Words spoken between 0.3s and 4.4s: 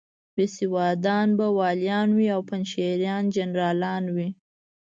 بېسوادان به والیان وي او پنجشیریان جنرالان وي.